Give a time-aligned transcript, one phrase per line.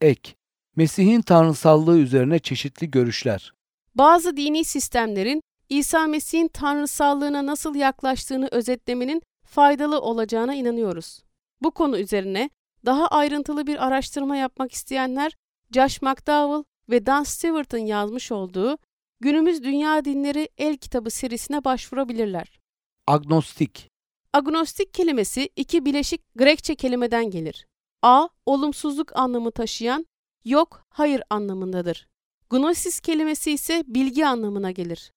[0.00, 0.34] Ek
[0.76, 3.52] Mesih'in tanrısallığı üzerine çeşitli görüşler.
[3.94, 11.22] Bazı dini sistemlerin İsa Mesih'in tanrısallığına nasıl yaklaştığını özetlemenin faydalı olacağına inanıyoruz.
[11.62, 12.50] Bu konu üzerine
[12.84, 15.36] daha ayrıntılı bir araştırma yapmak isteyenler
[15.74, 18.78] Josh McDowell ve Dan Stewart'ın yazmış olduğu
[19.20, 22.60] Günümüz Dünya Dinleri El Kitabı serisine başvurabilirler.
[23.06, 23.90] Agnostik
[24.32, 27.66] Agnostik kelimesi iki bileşik Grekçe kelimeden gelir.
[28.06, 30.06] A, olumsuzluk anlamı taşıyan,
[30.44, 32.08] yok, hayır anlamındadır.
[32.50, 35.12] Gnosis kelimesi ise bilgi anlamına gelir.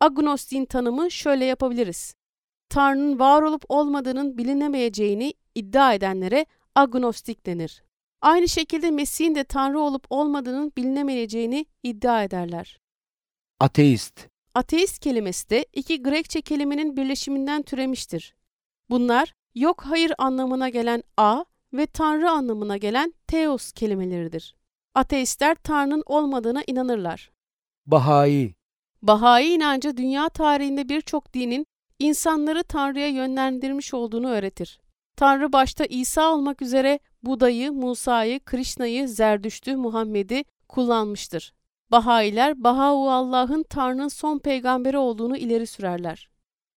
[0.00, 2.14] Agnostin tanımı şöyle yapabiliriz.
[2.68, 7.82] Tanrı'nın var olup olmadığının bilinemeyeceğini iddia edenlere agnostik denir.
[8.20, 12.80] Aynı şekilde Mesih'in de Tanrı olup olmadığının bilinemeyeceğini iddia ederler.
[13.60, 18.34] Ateist Ateist kelimesi de iki Grekçe kelimenin birleşiminden türemiştir.
[18.90, 24.54] Bunlar yok hayır anlamına gelen a ve Tanrı anlamına gelen theos kelimeleridir.
[24.94, 27.30] Ateistler Tanrı'nın olmadığına inanırlar.
[27.86, 28.54] Bahai
[29.02, 31.66] Bahai inancı dünya tarihinde birçok dinin
[31.98, 34.80] insanları Tanrı'ya yönlendirmiş olduğunu öğretir.
[35.16, 41.54] Tanrı başta İsa olmak üzere Buda'yı, Musa'yı, Krishna'yı, Zerdüşt'ü, Muhammed'i kullanmıştır.
[41.90, 46.30] Bahailer Allah'ın Tanrı'nın son peygamberi olduğunu ileri sürerler.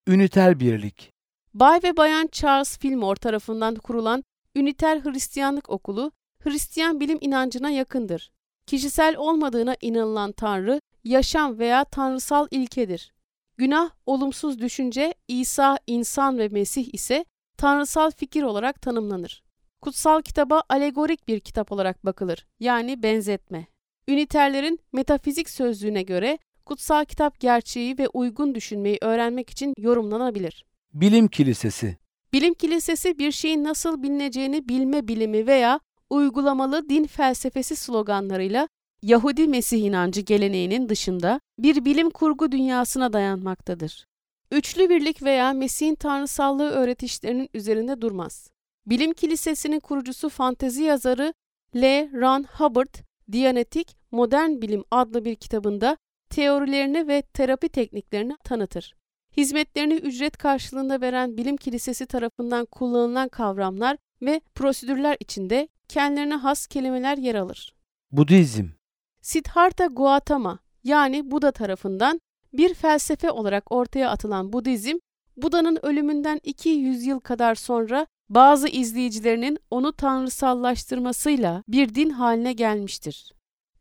[0.08, 1.12] Üniter birlik
[1.54, 4.24] Bay ve Bayan Charles Fillmore tarafından kurulan
[4.56, 8.30] Üniter Hristiyanlık Okulu, Hristiyan bilim inancına yakındır.
[8.66, 13.12] Kişisel olmadığına inanılan Tanrı, yaşam veya tanrısal ilkedir.
[13.56, 17.24] Günah, olumsuz düşünce, İsa, insan ve Mesih ise
[17.56, 19.42] tanrısal fikir olarak tanımlanır.
[19.80, 23.66] Kutsal kitaba alegorik bir kitap olarak bakılır, yani benzetme.
[24.08, 30.64] Üniterlerin metafizik sözlüğüne göre kutsal kitap gerçeği ve uygun düşünmeyi öğrenmek için yorumlanabilir.
[30.94, 31.96] Bilim Kilisesi
[32.32, 38.68] Bilim kilisesi bir şeyin nasıl bilineceğini bilme bilimi veya uygulamalı din felsefesi sloganlarıyla
[39.02, 44.06] Yahudi Mesih inancı geleneğinin dışında bir bilim kurgu dünyasına dayanmaktadır.
[44.50, 48.50] Üçlü birlik veya Mesih'in tanrısallığı öğretişlerinin üzerinde durmaz.
[48.86, 51.34] Bilim kilisesinin kurucusu fantezi yazarı
[51.76, 52.12] L.
[52.12, 52.94] Ron Hubbard,
[53.32, 55.96] Diyanetik Modern Bilim adlı bir kitabında
[56.30, 58.97] teorilerini ve terapi tekniklerini tanıtır.
[59.38, 67.18] Hizmetlerini ücret karşılığında veren bilim kilisesi tarafından kullanılan kavramlar ve prosedürler içinde kendilerine has kelimeler
[67.18, 67.74] yer alır.
[68.12, 68.66] Budizm
[69.20, 72.20] Siddhartha Gautama yani Buda tarafından
[72.52, 74.98] bir felsefe olarak ortaya atılan Budizm,
[75.36, 83.32] Buda'nın ölümünden 200 yıl kadar sonra bazı izleyicilerinin onu tanrısallaştırmasıyla bir din haline gelmiştir.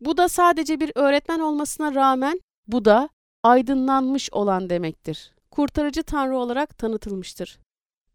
[0.02, 3.10] Buda sadece bir öğretmen olmasına rağmen Buda
[3.44, 7.60] aydınlanmış olan demektir kurtarıcı tanrı olarak tanıtılmıştır.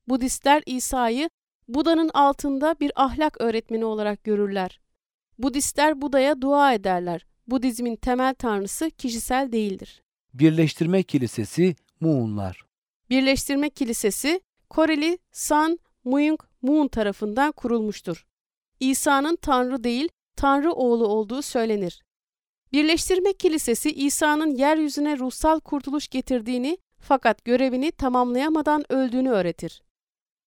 [0.09, 1.31] Budistler İsa'yı
[1.69, 4.81] Buda'nın altında bir ahlak öğretmeni olarak görürler.
[5.39, 7.27] Budistler Buda'ya dua ederler.
[7.47, 10.03] Budizmin temel tanrısı kişisel değildir.
[10.35, 12.65] Birleştirme Kilisesi Muğunlar
[13.11, 18.27] Birleştirme Kilisesi Koreli San Myung Moon tarafından kurulmuştur.
[18.81, 22.03] İsa'nın Tanrı değil, Tanrı oğlu olduğu söylenir.
[22.73, 29.83] Birleştirme Kilisesi İsa'nın yeryüzüne ruhsal kurtuluş getirdiğini fakat görevini tamamlayamadan öldüğünü öğretir.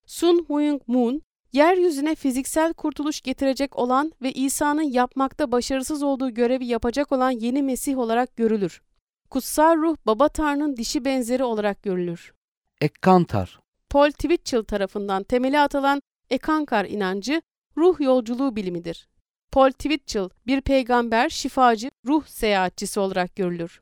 [0.06, 1.22] Sun Myung Moon,
[1.54, 7.98] yeryüzüne fiziksel kurtuluş getirecek olan ve İsa'nın yapmakta başarısız olduğu görevi yapacak olan yeni Mesih
[7.98, 8.82] olarak görülür.
[9.30, 12.34] Kutsal ruh baba Tanrı'nın dişi benzeri olarak görülür.
[12.82, 17.42] Ekkantar Paul Twitchell tarafından temeli atılan Ekankar inancı
[17.78, 19.08] ruh yolculuğu bilimidir.
[19.52, 23.82] Paul Twitchell bir peygamber, şifacı, ruh seyahatçisi olarak görülür.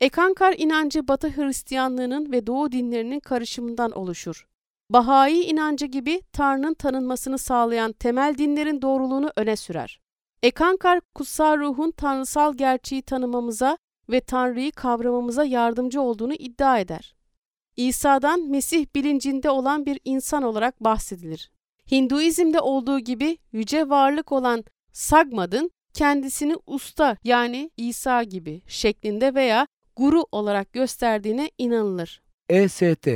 [0.00, 4.46] Ekankar inancı Batı Hristiyanlığının ve Doğu dinlerinin karışımından oluşur.
[4.90, 10.00] Bahai inancı gibi Tanrı'nın tanınmasını sağlayan temel dinlerin doğruluğunu öne sürer.
[10.42, 13.78] Ekankar, kutsal ruhun tanrısal gerçeği tanımamıza
[14.10, 17.16] ve Tanrı'yı kavramamıza yardımcı olduğunu iddia eder.
[17.76, 21.50] İsa'dan Mesih bilincinde olan bir insan olarak bahsedilir.
[21.90, 29.66] Hinduizm'de olduğu gibi yüce varlık olan Sagmad'ın kendisini usta yani İsa gibi şeklinde veya
[29.96, 32.22] guru olarak gösterdiğine inanılır.
[32.48, 33.08] EST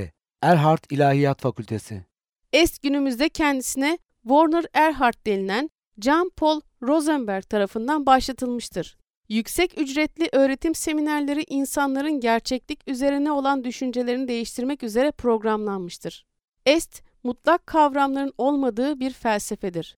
[0.42, 2.04] Erhard İlahiyat Fakültesi
[2.52, 8.98] Est günümüzde kendisine Warner Erhard denilen John Paul Rosenberg tarafından başlatılmıştır.
[9.28, 16.26] Yüksek ücretli öğretim seminerleri insanların gerçeklik üzerine olan düşüncelerini değiştirmek üzere programlanmıştır.
[16.66, 19.96] Est, mutlak kavramların olmadığı bir felsefedir.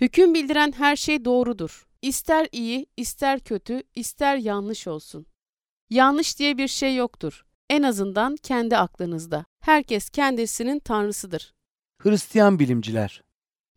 [0.00, 1.86] Hüküm bildiren her şey doğrudur.
[2.02, 5.26] İster iyi, ister kötü, ister yanlış olsun.
[5.90, 7.44] Yanlış diye bir şey yoktur.
[7.70, 9.44] En azından kendi aklınızda.
[9.60, 11.54] Herkes kendisinin tanrısıdır.
[12.02, 13.22] Hristiyan bilimciler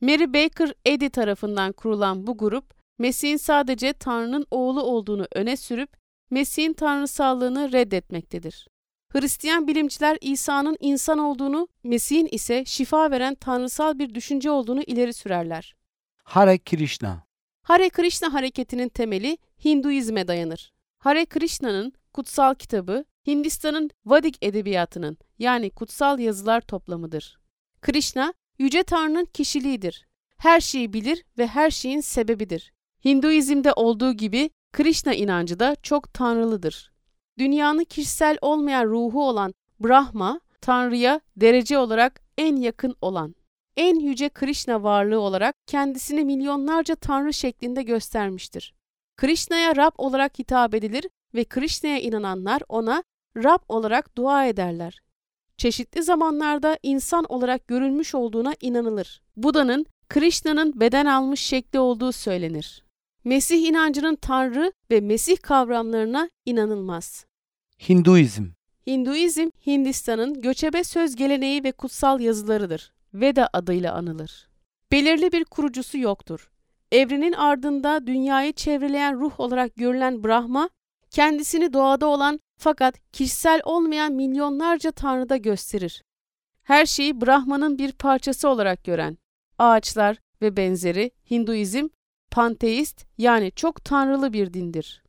[0.02, 5.90] Mary Baker Eddy tarafından kurulan bu grup, Mesih'in sadece Tanrı'nın oğlu olduğunu öne sürüp
[6.30, 8.68] Mesih'in tanrısallığını reddetmektedir.
[9.10, 15.76] Hristiyan bilimciler İsa'nın insan olduğunu, Mesih'in ise şifa veren tanrısal bir düşünce olduğunu ileri sürerler.
[16.24, 17.24] Hare Krishna
[17.62, 20.74] Hare Krishna hareketinin temeli Hinduizme dayanır.
[21.08, 27.40] Hare Krishna'nın kutsal kitabı Hindistan'ın Vadik edebiyatının yani kutsal yazılar toplamıdır.
[27.82, 30.08] Krishna, Yüce Tanrı'nın kişiliğidir.
[30.38, 32.74] Her şeyi bilir ve her şeyin sebebidir.
[33.06, 36.92] Hinduizm'de olduğu gibi Krishna inancı da çok tanrılıdır.
[37.40, 43.36] Dünyanın kişisel olmayan ruhu olan Brahma, Tanrı'ya derece olarak en yakın olan.
[43.78, 48.77] En yüce Krishna varlığı olarak kendisini milyonlarca tanrı şeklinde göstermiştir.
[49.18, 51.06] Krishna'ya Rab olarak hitap edilir
[51.36, 53.04] ve Krishna'ya inananlar ona
[53.38, 55.02] Rab olarak dua ederler.
[55.58, 59.22] Çeşitli zamanlarda insan olarak görülmüş olduğuna inanılır.
[59.36, 62.84] Buda'nın Krishna'nın beden almış şekli olduğu söylenir.
[63.24, 67.26] Mesih inancının Tanrı ve Mesih kavramlarına inanılmaz.
[67.90, 68.46] Hinduizm
[68.88, 72.94] Hinduizm, Hindistan'ın göçebe söz geleneği ve kutsal yazılarıdır.
[73.14, 74.48] Veda adıyla anılır.
[74.92, 76.50] Belirli bir kurucusu yoktur.
[76.92, 80.70] Evrenin ardında dünyayı çevreleyen ruh olarak görülen Brahma,
[81.10, 86.04] kendisini doğada olan fakat kişisel olmayan milyonlarca tanrıda gösterir.
[86.64, 89.18] Her şeyi Brahman'ın bir parçası olarak gören,
[89.58, 91.88] ağaçlar ve benzeri Hinduizm,
[92.32, 95.04] panteist yani çok tanrılı bir dindir.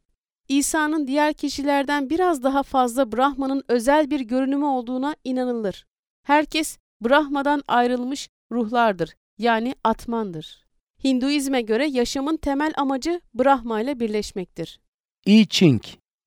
[0.49, 5.87] İsa'nın diğer kişilerden biraz daha fazla Brahman'ın özel bir görünümü olduğuna inanılır.
[6.23, 10.68] Herkes Brahma'dan ayrılmış ruhlardır yani atmandır.
[11.05, 14.81] Hinduizme göre yaşamın temel amacı Brahma ile birleşmektir.
[15.27, 15.83] I Ching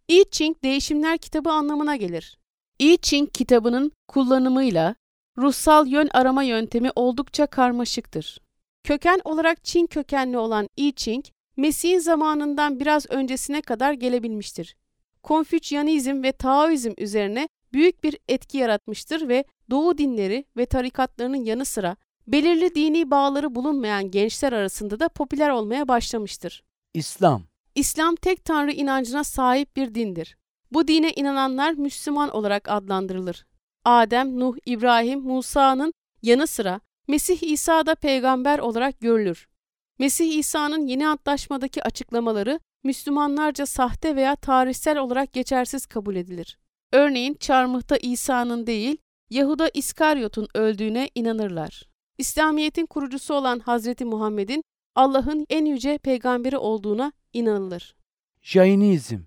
[0.08, 2.38] I Ching değişimler kitabı anlamına gelir.
[2.80, 4.96] I Ching kitabının kullanımıyla
[5.38, 8.42] ruhsal yön arama yöntemi oldukça karmaşıktır.
[8.84, 11.26] Köken olarak Çin kökenli olan I Ching,
[11.58, 14.76] Mesih'in zamanından biraz öncesine kadar gelebilmiştir.
[15.24, 21.96] Konfüçyanizm ve Taoizm üzerine büyük bir etki yaratmıştır ve Doğu dinleri ve tarikatlarının yanı sıra
[22.28, 26.64] belirli dini bağları bulunmayan gençler arasında da popüler olmaya başlamıştır.
[26.94, 27.44] İslam
[27.76, 30.38] İslam tek tanrı inancına sahip bir dindir.
[30.72, 33.46] Bu dine inananlar Müslüman olarak adlandırılır.
[33.86, 39.48] Adem, Nuh, İbrahim, Musa'nın yanı sıra Mesih İsa da peygamber olarak görülür.
[40.00, 46.58] Mesih İsa'nın yeni antlaşmadaki açıklamaları Müslümanlarca sahte veya tarihsel olarak geçersiz kabul edilir.
[46.92, 48.98] Örneğin çarmıhta İsa'nın değil,
[49.30, 51.91] Yahuda İskaryot'un öldüğüne inanırlar.
[52.22, 54.64] İslamiyet'in kurucusu olan Hazreti Muhammed'in
[54.96, 57.96] Allah'ın en yüce peygamberi olduğuna inanılır.
[58.42, 59.20] Jainizm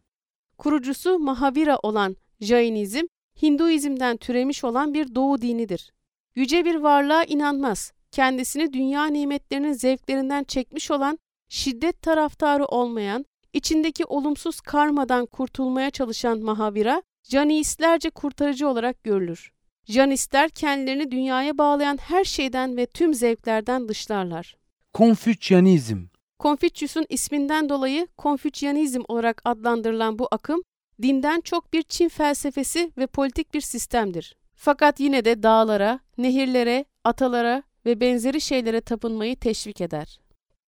[0.58, 3.02] Kurucusu Mahavira olan Jainizm,
[3.42, 5.92] Hinduizm'den türemiş olan bir doğu dinidir.
[6.34, 7.92] Yüce bir varlığa inanmaz.
[8.10, 11.18] Kendisini dünya nimetlerinin zevklerinden çekmiş olan,
[11.48, 19.53] şiddet taraftarı olmayan, içindeki olumsuz karmadan kurtulmaya çalışan Mahavira, Janistlerce kurtarıcı olarak görülür.
[19.86, 24.56] Janistler kendilerini dünyaya bağlayan her şeyden ve tüm zevklerden dışlarlar.
[24.92, 26.06] Konfüçyanizm
[26.38, 30.62] Konfüçyüs'ün isminden dolayı Konfüçyanizm olarak adlandırılan bu akım,
[31.02, 34.36] dinden çok bir Çin felsefesi ve politik bir sistemdir.
[34.54, 40.20] Fakat yine de dağlara, nehirlere, atalara ve benzeri şeylere tapınmayı teşvik eder.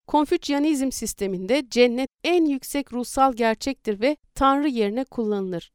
[0.07, 5.71] Konfüçyanizm sisteminde cennet en yüksek ruhsal gerçektir ve Tanrı yerine kullanılır.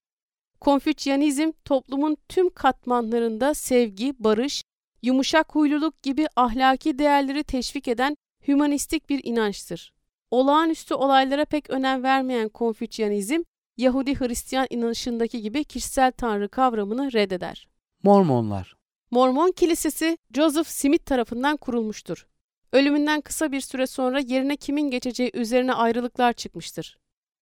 [0.62, 4.62] Konfüçyanizm toplumun tüm katmanlarında sevgi, barış,
[5.02, 8.16] yumuşak huyluluk gibi ahlaki değerleri teşvik eden
[8.48, 9.92] hümanistik bir inançtır.
[10.30, 13.42] Olağanüstü olaylara pek önem vermeyen Konfüçyanizm,
[13.76, 17.68] Yahudi Hristiyan inanışındaki gibi kişisel tanrı kavramını reddeder.
[18.02, 18.76] Mormonlar
[19.10, 22.26] Mormon Kilisesi Joseph Smith tarafından kurulmuştur.
[22.72, 26.98] Ölümünden kısa bir süre sonra yerine kimin geçeceği üzerine ayrılıklar çıkmıştır.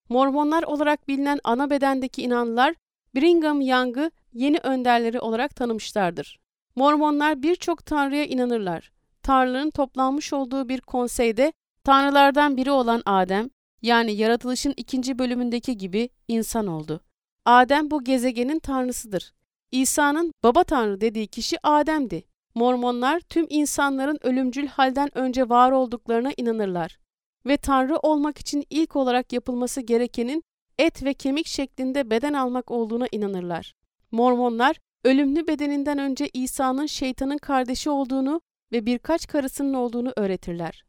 [0.09, 2.75] Mormonlar olarak bilinen ana bedendeki inanlılar
[3.15, 6.41] Brigham Young'ı yeni önderleri olarak tanımışlardır.
[6.77, 8.93] Mormonlar birçok tanrıya inanırlar.
[9.23, 11.53] Tanrıların toplanmış olduğu bir konseyde
[11.85, 13.51] tanrılardan biri olan Adem,
[13.83, 17.01] yani yaratılışın ikinci bölümündeki gibi insan oldu.
[17.45, 19.33] Adem bu gezegenin tanrısıdır.
[19.73, 22.25] İsa'nın baba tanrı dediği kişi Adem'di.
[22.55, 26.99] Mormonlar tüm insanların ölümcül halden önce var olduklarına inanırlar
[27.47, 30.45] ve tanrı olmak için ilk olarak yapılması gerekenin
[30.81, 33.75] et ve kemik şeklinde beden almak olduğuna inanırlar.
[34.11, 38.41] Mormonlar ölümlü bedeninden önce İsa'nın şeytanın kardeşi olduğunu
[38.73, 40.85] ve birkaç karısının olduğunu öğretirler.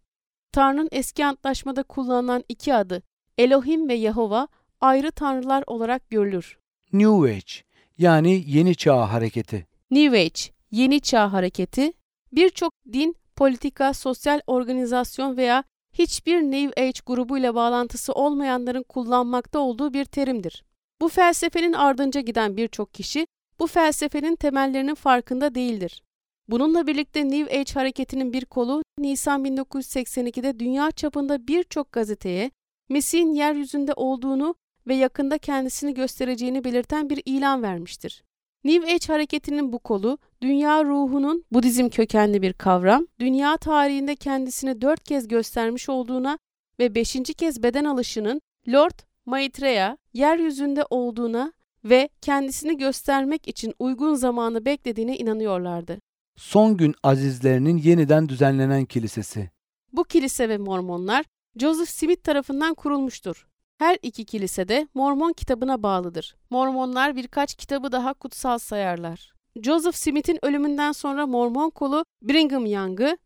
[0.51, 3.03] Tanrı'nın eski antlaşmada kullanılan iki adı
[3.37, 4.47] Elohim ve Yahova
[4.81, 6.57] ayrı tanrılar olarak görülür.
[6.93, 7.53] New Age
[7.97, 9.67] yani yeni çağ hareketi.
[9.91, 11.93] New Age, yeni çağ hareketi,
[12.31, 20.05] birçok din, politika, sosyal organizasyon veya hiçbir New Age grubuyla bağlantısı olmayanların kullanmakta olduğu bir
[20.05, 20.63] terimdir.
[21.01, 23.27] Bu felsefenin ardınca giden birçok kişi
[23.59, 26.03] bu felsefenin temellerinin farkında değildir.
[26.47, 32.51] Bununla birlikte New Age hareketinin bir kolu Nisan 1982'de dünya çapında birçok gazeteye
[32.89, 34.55] Mesih'in yeryüzünde olduğunu
[34.87, 38.23] ve yakında kendisini göstereceğini belirten bir ilan vermiştir.
[38.63, 45.03] New Age hareketinin bu kolu, dünya ruhunun Budizm kökenli bir kavram, dünya tarihinde kendisini dört
[45.03, 46.39] kez göstermiş olduğuna
[46.79, 51.53] ve beşinci kez beden alışının Lord Maitreya yeryüzünde olduğuna
[51.85, 55.99] ve kendisini göstermek için uygun zamanı beklediğine inanıyorlardı.
[56.37, 59.49] Son gün azizlerinin yeniden düzenlenen kilisesi.
[59.93, 61.25] Bu kilise ve Mormonlar
[61.57, 63.47] Joseph Smith tarafından kurulmuştur.
[63.81, 66.35] Her iki kilise de Mormon kitabına bağlıdır.
[66.49, 69.33] Mormonlar birkaç kitabı daha kutsal sayarlar.
[69.63, 73.17] Joseph Smith'in ölümünden sonra Mormon kolu Brigham Young'ı,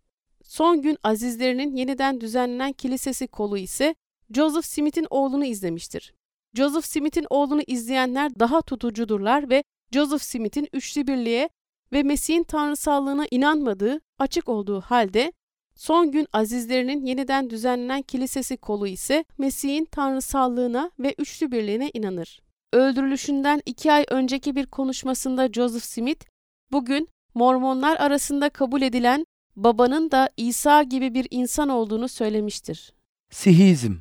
[0.44, 3.96] son gün azizlerinin yeniden düzenlenen kilisesi kolu ise
[4.36, 6.14] Joseph Smith'in oğlunu izlemiştir.
[6.54, 11.50] Joseph Smith'in oğlunu izleyenler daha tutucudurlar ve Joseph Smith'in üçlü birliğe
[11.94, 15.32] ve Mesih'in tanrısallığına inanmadığı açık olduğu halde
[15.76, 22.42] son gün azizlerinin yeniden düzenlenen kilisesi kolu ise Mesih'in tanrısallığına ve üçlü birliğine inanır.
[22.74, 26.26] Öldürülüşünden iki ay önceki bir konuşmasında Joseph Smith,
[26.72, 32.94] bugün Mormonlar arasında kabul edilen babanın da İsa gibi bir insan olduğunu söylemiştir.
[33.32, 33.94] Sihizm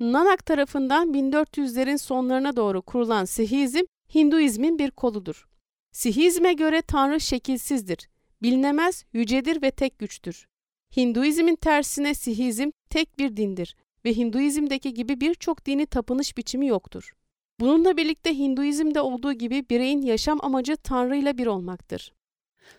[0.00, 5.48] Nanak tarafından 1400'lerin sonlarına doğru kurulan Sihizm, Hinduizmin bir koludur.
[5.92, 8.08] Sihizme göre Tanrı şekilsizdir,
[8.42, 10.46] bilinemez, yücedir ve tek güçtür.
[10.96, 17.12] Hinduizmin tersine Sihizm tek bir dindir ve Hinduizmdeki gibi birçok dini tapınış biçimi yoktur.
[17.60, 22.12] Bununla birlikte Hinduizmde olduğu gibi bireyin yaşam amacı Tanrı ile bir olmaktır.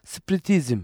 [0.04, 0.80] Spiritizm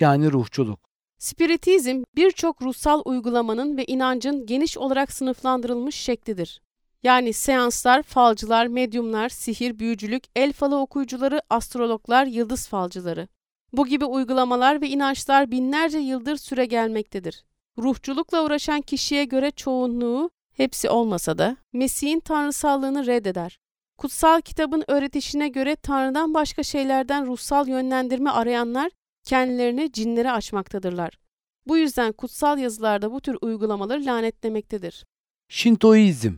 [0.00, 0.80] yani ruhçuluk.
[1.18, 6.60] Spiritizm birçok ruhsal uygulamanın ve inancın geniş olarak sınıflandırılmış şeklidir.
[7.02, 13.28] Yani seanslar, falcılar, medyumlar, sihir, büyücülük, el falı okuyucuları, astrologlar, yıldız falcıları.
[13.72, 17.44] Bu gibi uygulamalar ve inançlar binlerce yıldır süre gelmektedir.
[17.78, 23.58] Ruhçulukla uğraşan kişiye göre çoğunluğu, hepsi olmasa da, Mesih'in tanrısallığını reddeder.
[23.98, 28.90] Kutsal kitabın öğretişine göre Tanrı'dan başka şeylerden ruhsal yönlendirme arayanlar
[29.24, 31.18] kendilerini cinlere açmaktadırlar.
[31.66, 35.04] Bu yüzden kutsal yazılarda bu tür uygulamaları lanetlemektedir.
[35.48, 36.34] Şintoizm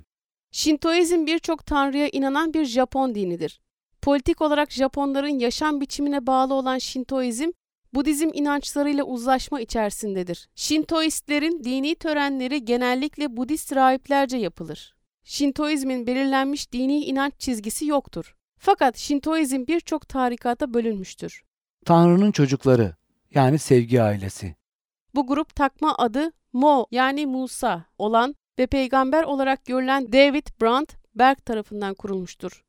[0.53, 3.61] Şintoizm birçok tanrıya inanan bir Japon dinidir.
[4.02, 7.50] Politik olarak Japonların yaşam biçimine bağlı olan Şintoizm,
[7.95, 10.49] Budizm inançlarıyla uzlaşma içerisindedir.
[10.55, 14.95] Şintoistlerin dini törenleri genellikle Budist rahiplerce yapılır.
[15.25, 18.35] Şintoizmin belirlenmiş dini inanç çizgisi yoktur.
[18.59, 21.43] Fakat Şintoizm birçok tarikata bölünmüştür.
[21.85, 22.97] Tanrı'nın çocukları
[23.35, 24.55] yani sevgi ailesi.
[25.14, 31.38] Bu grup takma adı Mo yani Musa olan ve peygamber olarak görülen David Brandt Berg
[31.45, 32.64] tarafından kurulmuştur.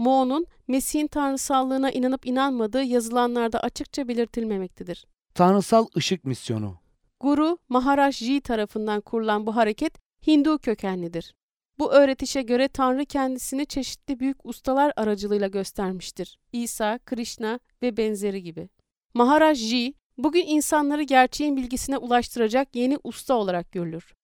[0.00, 5.06] Mo'nun Mesih'in tanrısallığına inanıp inanmadığı yazılanlarda açıkça belirtilmemektedir.
[5.34, 6.76] Tanrısal ışık misyonu.
[7.20, 11.34] Guru Maharaj Ji tarafından kurulan bu hareket Hindu kökenlidir.
[11.78, 16.38] Bu öğretişe göre Tanrı kendisini çeşitli büyük ustalar aracılığıyla göstermiştir.
[16.52, 18.68] İsa, Krishna ve benzeri gibi.
[19.14, 24.14] Maharaj Ji, bugün insanları gerçeğin bilgisine ulaştıracak yeni usta olarak görülür.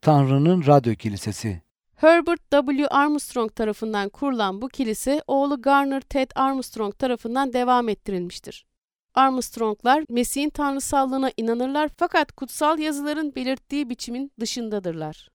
[0.00, 1.65] Tanrı'nın radyo kilisesi.
[1.96, 2.88] Herbert W.
[2.88, 8.66] Armstrong tarafından kurulan bu kilise oğlu Garner Ted Armstrong tarafından devam ettirilmiştir.
[9.14, 15.28] Armstronglar Mesih'in tanrısallığına inanırlar fakat kutsal yazıların belirttiği biçimin dışındadırlar.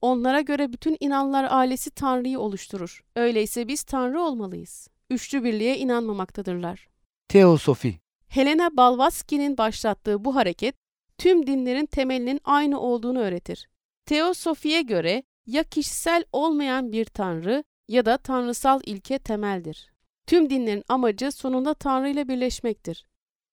[0.00, 3.04] Onlara göre bütün inanlar ailesi Tanrı'yı oluşturur.
[3.16, 4.88] Öyleyse biz Tanrı olmalıyız.
[5.10, 6.88] Üçlü birliğe inanmamaktadırlar.
[7.28, 8.00] Teosofi.
[8.28, 10.74] Helena Blavatsky'nin başlattığı bu hareket
[11.18, 13.68] tüm dinlerin temelinin aynı olduğunu öğretir.
[14.06, 19.92] Teosofiye göre ya kişisel olmayan bir tanrı ya da tanrısal ilke temeldir.
[20.26, 23.06] Tüm dinlerin amacı sonunda Tanrı ile birleşmektir.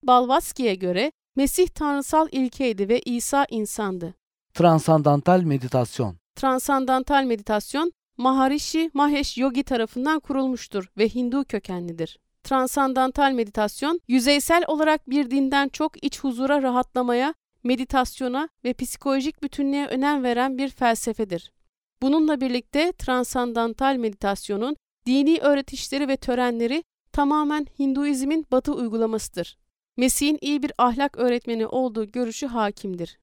[0.04, 4.14] Blavatsky'ye göre Mesih tanrısal ilkeydi ve İsa insandı.
[4.54, 6.18] Transandantal meditasyon.
[6.36, 12.20] Transandantal meditasyon Maharishi Mahesh Yogi tarafından kurulmuştur ve Hindu kökenlidir.
[12.44, 20.24] Transandantal meditasyon, yüzeysel olarak bir dinden çok iç huzura rahatlamaya, meditasyona ve psikolojik bütünlüğe önem
[20.24, 21.52] veren bir felsefedir.
[22.02, 24.76] Bununla birlikte transandantal meditasyonun
[25.06, 29.58] dini öğretişleri ve törenleri tamamen Hinduizmin batı uygulamasıdır.
[29.98, 33.20] Mesih'in iyi bir ahlak öğretmeni olduğu görüşü hakimdir.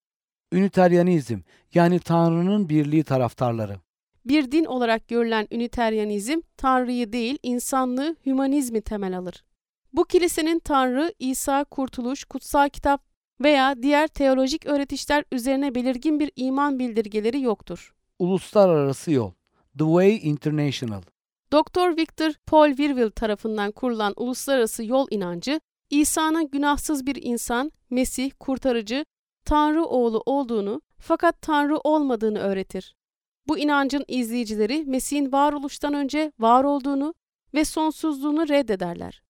[0.52, 1.38] Üniteryanizm
[1.74, 3.76] yani Tanrı'nın birliği taraftarları.
[4.24, 9.44] Bir din olarak görülen Üniteryanizm, Tanrı'yı değil insanlığı, hümanizmi temel alır.
[9.92, 13.04] Bu kilisenin Tanrı, İsa, Kurtuluş, Kutsal Kitap
[13.40, 17.93] veya diğer teolojik öğretişler üzerine belirgin bir iman bildirgeleri yoktur.
[18.18, 19.32] Uluslararası Yol
[19.78, 21.02] The Way International
[21.52, 21.96] Dr.
[21.96, 29.04] Victor Paul Virville tarafından kurulan uluslararası yol inancı, İsa'nın günahsız bir insan, Mesih, kurtarıcı,
[29.44, 32.96] Tanrı oğlu olduğunu fakat Tanrı olmadığını öğretir.
[33.48, 37.14] Bu inancın izleyicileri Mesih'in varoluştan önce var olduğunu
[37.54, 39.22] ve sonsuzluğunu reddederler.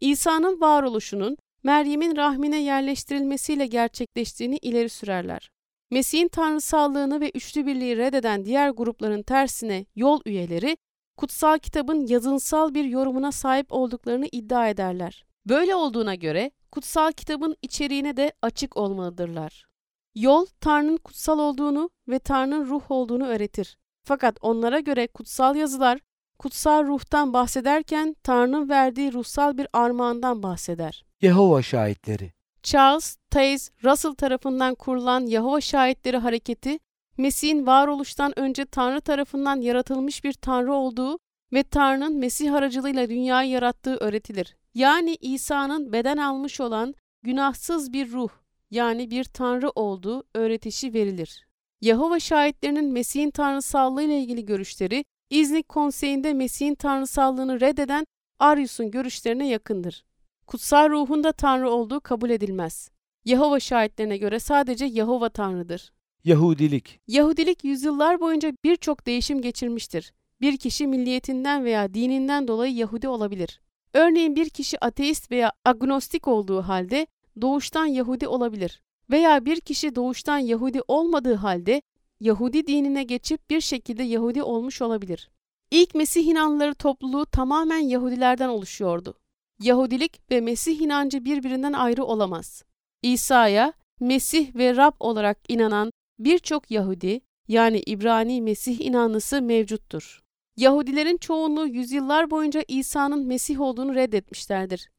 [0.00, 5.50] İsa'nın varoluşunun Meryem'in rahmine yerleştirilmesiyle gerçekleştiğini ileri sürerler.
[5.94, 10.76] Mesih'in tanrısallığını ve üçlü birliği reddeden diğer grupların tersine yol üyeleri,
[11.16, 15.24] kutsal kitabın yazınsal bir yorumuna sahip olduklarını iddia ederler.
[15.48, 19.66] Böyle olduğuna göre kutsal kitabın içeriğine de açık olmalıdırlar.
[20.14, 23.76] Yol, Tanrı'nın kutsal olduğunu ve Tanrı'nın ruh olduğunu öğretir.
[24.04, 26.00] Fakat onlara göre kutsal yazılar,
[26.38, 31.04] kutsal ruhtan bahsederken Tanrı'nın verdiği ruhsal bir armağandan bahseder.
[31.22, 32.32] Yehova Şahitleri
[32.64, 36.78] Charles Taze Russell tarafından kurulan Yahova Şahitleri Hareketi,
[37.16, 41.18] Mesih'in varoluştan önce Tanrı tarafından yaratılmış bir Tanrı olduğu
[41.52, 44.56] ve Tanrı'nın Mesih aracılığıyla dünyayı yarattığı öğretilir.
[44.74, 48.30] Yani İsa'nın beden almış olan günahsız bir ruh,
[48.70, 51.46] yani bir Tanrı olduğu öğretişi verilir.
[51.80, 58.06] Yahova şahitlerinin Mesih'in tanrısallığı ile ilgili görüşleri, İznik Konseyi'nde Mesih'in tanrısallığını reddeden
[58.38, 60.04] Arius'un görüşlerine yakındır.
[60.46, 62.90] Kutsal ruhun da Tanrı olduğu kabul edilmez.
[63.24, 65.92] Yahova şahitlerine göre sadece Yahova Tanrı'dır.
[66.24, 70.12] Yahudilik Yahudilik yüzyıllar boyunca birçok değişim geçirmiştir.
[70.40, 73.60] Bir kişi milliyetinden veya dininden dolayı Yahudi olabilir.
[73.94, 77.06] Örneğin bir kişi ateist veya agnostik olduğu halde
[77.40, 78.82] doğuştan Yahudi olabilir.
[79.10, 81.82] Veya bir kişi doğuştan Yahudi olmadığı halde
[82.20, 85.30] Yahudi dinine geçip bir şekilde Yahudi olmuş olabilir.
[85.70, 89.14] İlk Mesih inanlıları topluluğu tamamen Yahudilerden oluşuyordu.
[89.62, 92.62] Yahudilik ve Mesih inancı birbirinden ayrı olamaz.
[93.02, 100.20] İsa'ya Mesih ve Rab olarak inanan birçok Yahudi yani İbrani Mesih inanlısı mevcuttur.
[100.56, 104.90] Yahudilerin çoğunluğu yüzyıllar boyunca İsa'nın Mesih olduğunu reddetmişlerdir.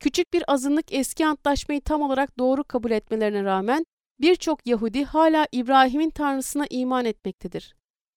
[0.00, 3.84] Küçük bir azınlık eski antlaşmayı tam olarak doğru kabul etmelerine rağmen
[4.20, 7.74] birçok Yahudi hala İbrahim'in tanrısına iman etmektedir.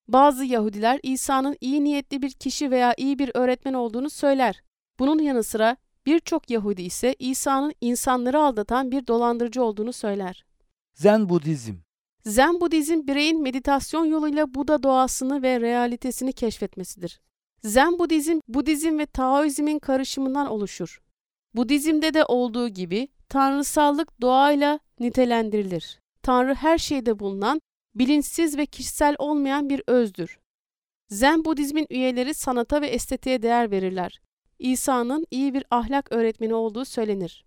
[0.08, 4.62] Bazı Yahudiler İsa'nın iyi niyetli bir kişi veya iyi bir öğretmen olduğunu söyler.
[5.00, 10.46] Bunun yanı sıra birçok Yahudi ise İsa'nın insanları aldatan bir dolandırıcı olduğunu söyler.
[10.94, 11.74] Zen Budizm
[12.26, 17.22] Zen Budizm bireyin meditasyon yoluyla Buda doğasını ve realitesini keşfetmesidir.
[17.64, 21.02] Zen Budizm, Budizm ve Taoizmin karışımından oluşur.
[21.54, 26.00] Budizm'de de olduğu gibi tanrısallık doğayla nitelendirilir.
[26.22, 27.62] Tanrı her şeyde bulunan,
[27.96, 30.40] bilinçsiz ve kişisel olmayan bir özdür.
[31.10, 34.22] Zen Budizmin üyeleri sanata ve estetiğe değer verirler.
[34.60, 37.46] İsa'nın iyi bir ahlak öğretmeni olduğu söylenir.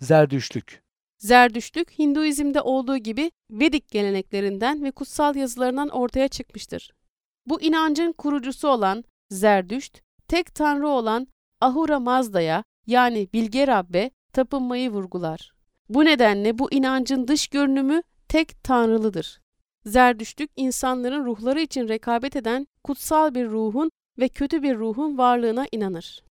[0.00, 0.84] Zerdüştlük
[1.18, 6.92] Zerdüştlük, Hinduizm'de olduğu gibi Vedik geleneklerinden ve kutsal yazılarından ortaya çıkmıştır.
[7.46, 11.26] Bu inancın kurucusu olan Zerdüşt, tek tanrı olan
[11.60, 15.52] Ahura Mazda'ya yani Bilge Rabbe tapınmayı vurgular.
[15.88, 19.40] Bu nedenle bu inancın dış görünümü tek tanrılıdır.
[19.86, 26.22] Zerdüştlük insanların ruhları için rekabet eden kutsal bir ruhun ve kötü bir ruhun varlığına inanır.